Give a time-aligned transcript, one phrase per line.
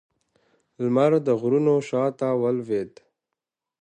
[0.83, 2.93] لمر د غرونو شا ته ولوېد